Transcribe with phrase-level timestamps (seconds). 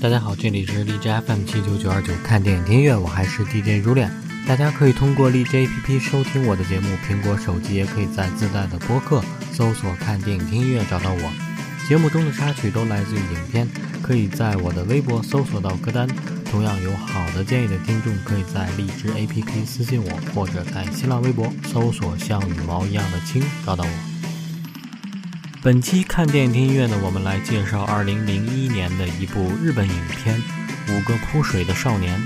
[0.00, 4.10] 大家好，这里是荔枝 FM 七九九二九，看电影听音乐，我还是 DJ 如恋。
[4.48, 11.32] 大家可以通过荔枝 APP 收听我的节目，苹果手机也可以在自带的播客搜索“看电影听音乐”找到我。
[11.86, 13.68] 节目中的插曲都来自于影片，
[14.00, 16.08] 可以在我的微博搜索到歌单。
[16.50, 24.09] 同样有好的建议的听众，可以在荔枝 APP 私信我，或者在新浪微博搜索“像羽毛一样的青”找到我。
[25.62, 30.42] 本期看电影听音乐呢，我们来介绍2001年的一部日本影片
[30.90, 32.18] 《五个扑水的少年》。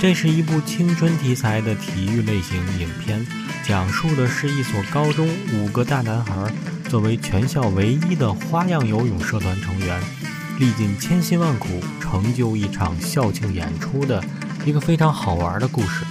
[0.00, 3.26] 这是一部青春题材的体育类型影片，
[3.62, 6.50] 讲述的是一所高中五个大男孩
[6.88, 10.00] 作为全校唯一的花样游泳社团成员，
[10.58, 14.24] 历尽千辛万苦成就一场校庆演出的
[14.64, 16.06] 一个非常好玩的故事。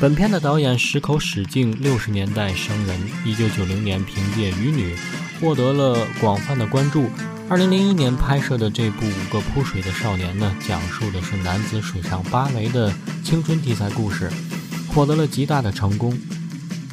[0.00, 4.96] 本片的导演石口史敬，六十年代生人，一九九零年凭借《渔女》
[5.42, 7.10] 获得了广泛的关注。
[7.48, 12.92] 二零零一年拍摄的这部《五个扑水的少年》呢，讲述的是男子水上芭蕾的
[13.24, 14.30] 青春题材故事，
[14.94, 16.16] 获得了极大的成功。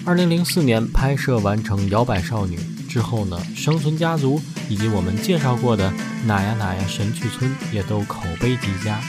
[0.03, 5.91] 二零零四年拍摄完成《摇摆少女》之后呢，《生存家族》以及我们介绍过的
[6.25, 8.99] 《哪呀哪呀神去村》也都口碑极佳，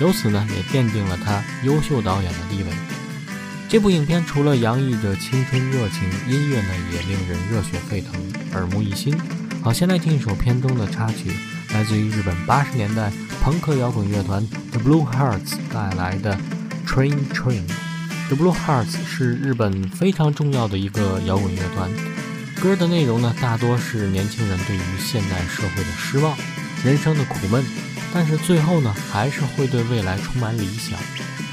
[0.00, 2.95] 由此呢，也奠定了他优秀导演的地位。
[3.68, 8.14] 这部影片除了洋溢着青春热情，音乐呢也令人热血沸腾、
[8.52, 9.12] 耳目一新。
[9.60, 11.32] 好，先来听一首片中的插曲，
[11.74, 13.10] 来自于日本八十年代
[13.42, 16.38] 朋克摇滚乐团 The Blue Hearts 带来的
[16.88, 17.62] 《Train Train》。
[18.28, 21.90] The Blue Hearts 是日本非常重要的一个摇滚乐团，
[22.60, 26.36] 歌的内容呢大多是年轻人对于现代社会的失望、
[26.84, 27.64] 人生的苦闷，
[28.14, 30.96] 但是最后呢还是会对未来充满理想，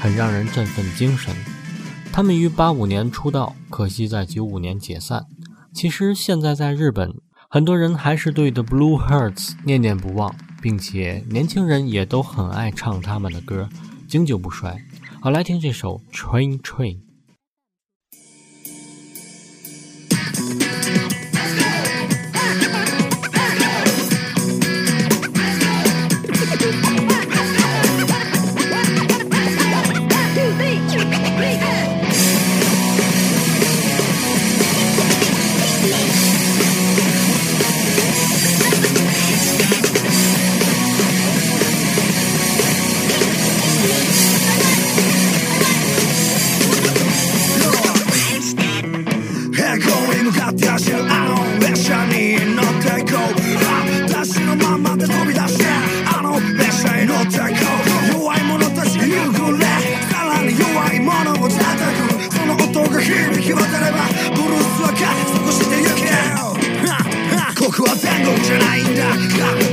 [0.00, 1.34] 很让人振奋精神。
[2.16, 5.26] 他们于八五年出道，可惜在九五年解散。
[5.72, 7.12] 其实现在在日本，
[7.50, 13.68] 很多人还是对 The Blue Hearts 念念不忘，并且年轻人也都很爱唱他们的歌，
[14.06, 14.80] 经久不衰。
[15.20, 17.00] 好，来听这首 Train Train。
[68.44, 69.63] Angel ainda uh,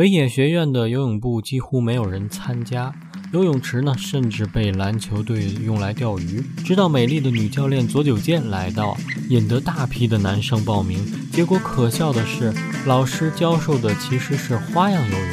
[0.00, 2.90] 维野学院的游泳部几乎没有人参加，
[3.34, 6.42] 游泳池呢，甚至被篮球队用来钓鱼。
[6.64, 8.96] 直到美丽的女教练左久健来到，
[9.28, 11.06] 引得大批的男生报名。
[11.30, 12.50] 结果可笑的是，
[12.86, 15.30] 老师教授的其实是花样游泳，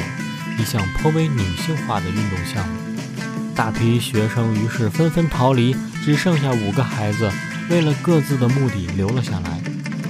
[0.58, 2.74] 一项颇为女性化的运动项目。
[3.54, 5.74] 大批学生于是纷纷逃离，
[6.04, 7.30] 只剩下五个孩子，
[7.70, 9.62] 为了各自的目的留了下来。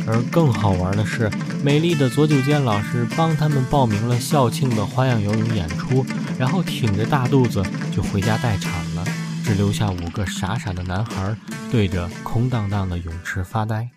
[0.09, 1.31] 而更好玩的是，
[1.63, 6.05] 美丽的左九健老师帮他们报名了校庆的花样游泳演出，
[6.39, 7.63] 然后挺着大肚子
[7.95, 9.05] 就回家待产了，
[9.45, 11.37] 只留下五个傻傻的男孩
[11.71, 13.91] 对着空荡荡的泳池发呆。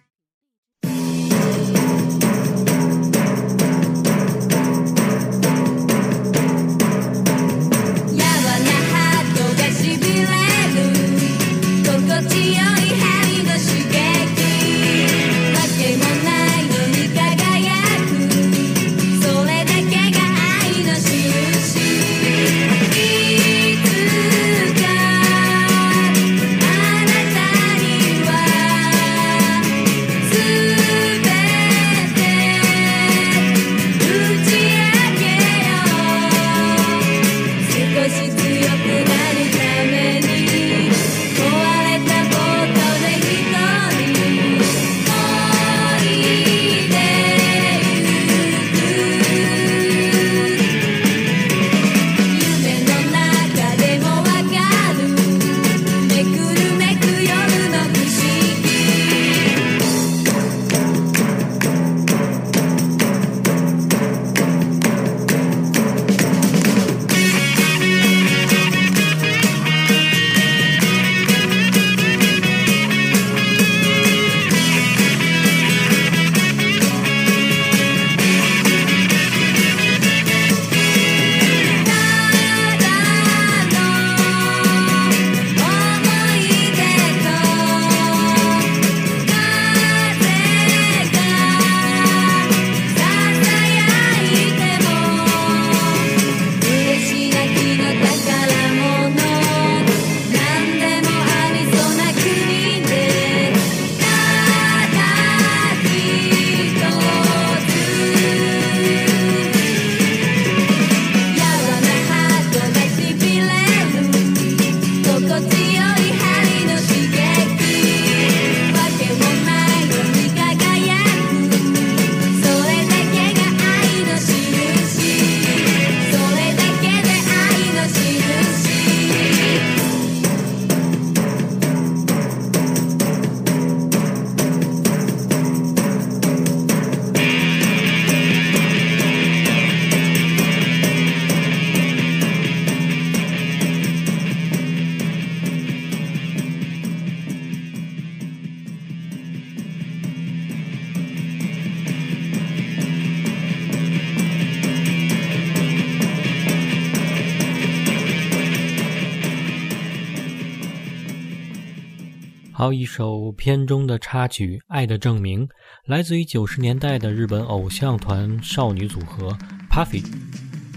[162.62, 165.48] 好一首片中的插曲《爱的证明》，
[165.88, 169.36] 来自于九十年代的日本偶像团少女组合
[169.68, 170.06] Puffy。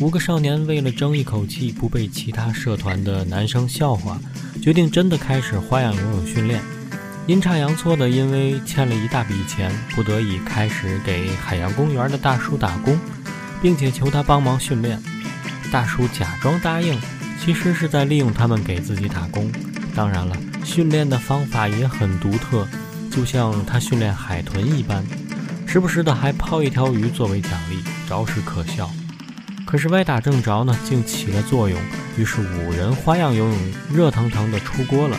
[0.01, 4.19] 五个少年为了争一口气，不被其他社团的男生笑话，
[4.63, 6.63] 决定真的开始花样游泳训练。
[7.27, 12.99] 阴差阳错的，因为欠了一大笔钱，不得已开始给海洋公园的大叔打工，
[13.61, 14.99] 并且求他帮忙训练。
[15.71, 16.99] 大叔假装答应，
[17.39, 19.53] 其实是在利用他们给自己打工。
[19.95, 20.35] 当然了。
[20.65, 22.67] 训练的方法也很独特，
[23.11, 25.05] 就像他训练海豚一般，
[25.67, 27.79] 时不时的还抛一条鱼作为奖励，
[28.09, 28.91] 着实可笑。
[29.67, 31.79] 可是歪打正着呢，竟起了作用。
[32.17, 33.59] 于是五人花样游泳
[33.93, 35.19] 热腾腾的出锅了。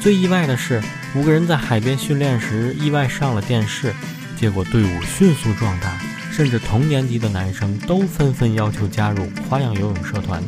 [0.00, 0.82] 最意外的是，
[1.14, 3.94] 五个人在海边训练时意外上了电视，
[4.36, 5.98] 结果队伍迅速壮大，
[6.32, 10.42] 甚至同年级的男生都纷纷要求加入花样游泳社团。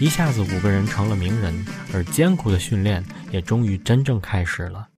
[0.00, 4.88] 一下子五个人成了名人，而艰苦的训练也终于真正开始了。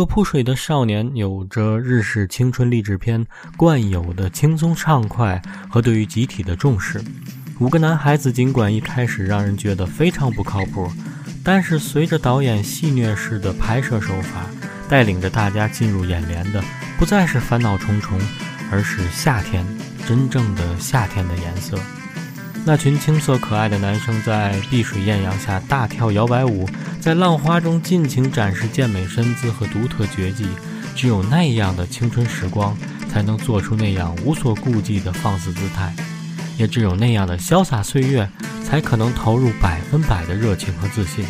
[0.00, 7.04] 个扑水的少年有着日式青春励志片惯有的轻松畅快和对于集体的重视。
[7.58, 10.90] 五个男孩子尽管一开始让人觉得非常不靠谱，
[11.44, 14.46] 但是随着导演戏谑式的拍摄手法，
[14.88, 16.64] 带领着大家进入眼帘的
[16.98, 18.18] 不再是烦恼重重，
[18.72, 19.66] 而是夏天
[20.06, 21.78] 真正的夏天的颜色。
[22.64, 26.68] 那群青涩可爱的男生在碧水艳阳下大跳摇摆舞，
[27.00, 30.46] 在浪花中尽情展示健美身姿和独特绝技。
[30.94, 32.76] 只有那样的青春时光，
[33.10, 35.90] 才能做出那样无所顾忌的放肆姿态；
[36.58, 38.28] 也只有那样的潇洒岁月，
[38.62, 41.24] 才可能投入百分百的热情和自信。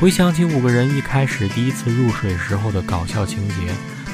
[0.00, 3.54] 回想起五个人一开始第一次入水时候的搞笑情节，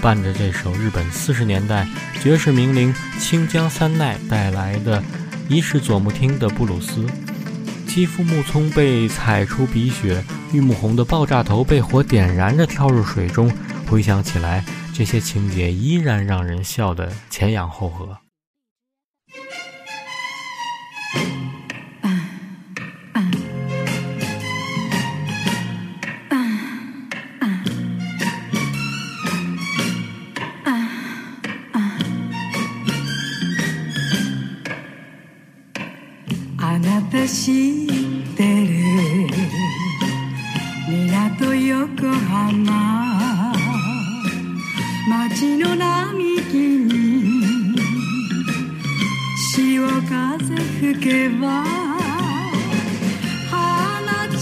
[0.03, 1.89] 伴着这首日本四十年代
[2.23, 5.03] 爵士名伶清江三奈带来的。
[5.49, 7.07] 一是佐木汀的布鲁斯，
[7.87, 13.53] 肌肤木聪被踩出鼻血，玉木宏的爆炸头被火点燃着跳入水中。
[13.87, 18.22] 回想起来，这些情节依然让人笑得前仰后合。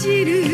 [0.00, 0.49] ちる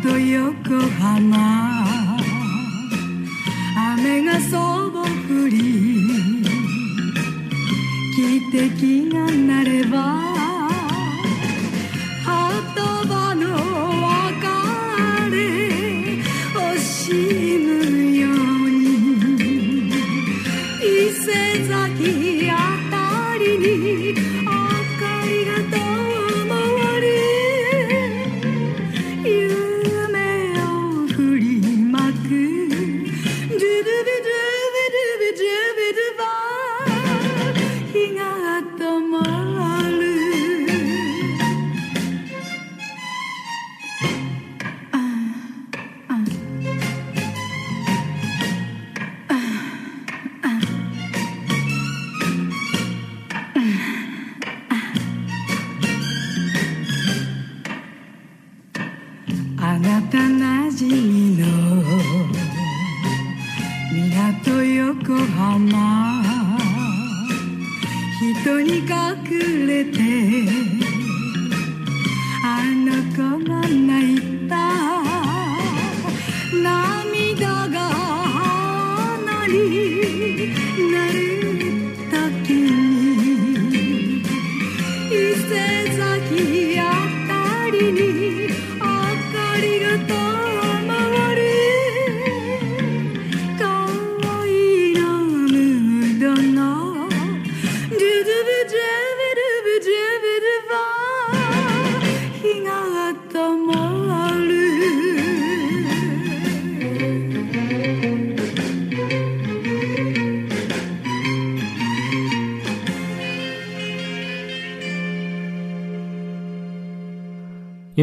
[0.00, 1.84] と横浜。
[3.94, 5.92] 雨がそぼ降り。
[8.14, 10.21] 汽笛が鳴れば
[79.62, 81.51] 花に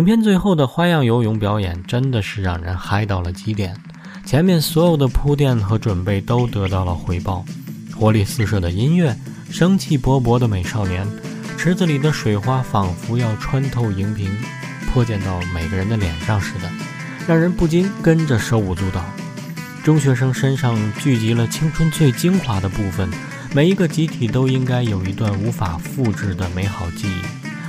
[0.09, 3.77] 片最后的花样游泳表演真的是让人嗨到了极点，
[4.25, 7.45] 前面所有的铺垫和准备都得到了回报，
[7.95, 9.15] 活力四射的音乐，
[9.51, 11.07] 生气勃勃的美少年，
[11.59, 14.35] 池子里的水花仿佛要穿透荧屏，
[14.91, 16.67] 泼溅到每个人的脸上似的，
[17.27, 19.05] 让人不禁跟着手舞足蹈。
[19.83, 23.07] 中学生身上聚集了青春最精华的部分，
[23.53, 27.21] 每一个集体都应该有一段无法复制的美好记忆。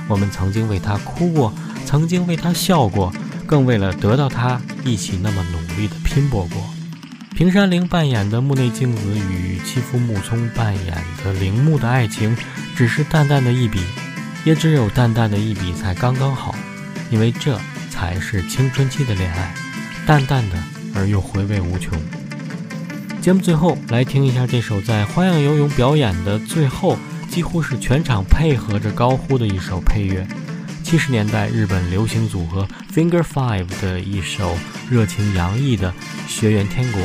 [0.07, 1.53] 我们曾经为他哭过。
[1.85, 3.13] 曾经为他笑过，
[3.45, 6.63] 更为了得到他一起那么努力的拼搏过。
[7.35, 12.37] 平山绫扮演的木内静子与妻夫木聪扮演的铃木的爱情，
[12.75, 13.79] 只是淡淡的一笔，
[14.43, 16.53] 也只有淡淡的一笔才刚刚好，
[17.09, 19.53] 因为这才是青春期的恋爱，
[20.05, 20.57] 淡淡的
[20.93, 21.99] 而又回味无穷。
[23.21, 26.97] 节目最后来听一下这首在花样游泳表演的最后，
[27.29, 30.27] 几乎是全场配合着高呼的一首配乐。
[30.91, 34.57] 七十年代日本流行组合 Finger Five 的一首
[34.89, 35.89] 热情洋溢的
[36.29, 37.01] 《学园天国》，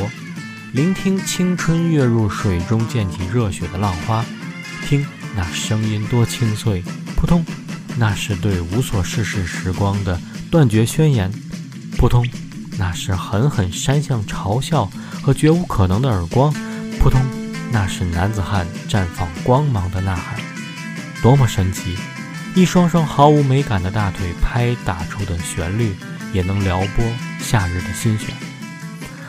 [0.73, 4.25] 聆听青春跃入水中溅起热血的浪花，
[4.85, 6.83] 听那声音多清脆，
[7.15, 7.45] 扑通，
[7.95, 10.19] 那是对无所事事时光的
[10.51, 11.31] 断绝宣言，
[11.97, 12.27] 扑通，
[12.77, 14.91] 那是狠狠扇向嘲笑
[15.23, 16.53] 和绝无可能的耳光，
[16.99, 17.21] 扑通，
[17.71, 20.37] 那是男子汉绽放光芒的呐喊，
[21.21, 21.95] 多么神奇！
[22.57, 25.93] 一双双毫无美感的大腿拍打出的旋律，
[26.33, 27.05] 也能撩拨
[27.39, 28.35] 夏日的心弦。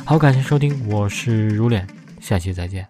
[0.02, 1.86] 好，感谢收听，我是如脸，
[2.22, 2.88] 下期再见。